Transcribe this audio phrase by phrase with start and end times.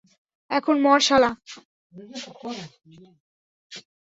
[0.51, 1.31] এখন মর শালা!